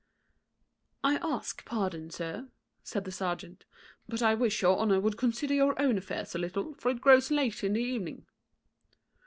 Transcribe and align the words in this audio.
"I 1.03 1.17
ask 1.17 1.63
pardon, 1.63 2.09
sir," 2.09 2.47
says 2.83 3.03
the 3.03 3.11
serjeant; 3.11 3.65
"but 4.09 4.23
I 4.23 4.33
wish 4.33 4.63
your 4.63 4.79
honour 4.79 4.99
would 4.99 5.15
consider 5.15 5.53
your 5.53 5.79
own 5.79 5.95
affairs 5.99 6.33
a 6.33 6.39
little, 6.39 6.73
for 6.73 6.89
it 6.89 7.01
grows 7.01 7.29
late 7.29 7.63
in 7.63 7.73
the 7.73 7.83
evening." 7.83 8.25